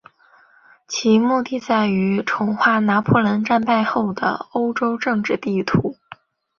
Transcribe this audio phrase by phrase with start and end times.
[0.87, 5.95] 其目的在于重画拿破仑战败后的欧洲政治地图。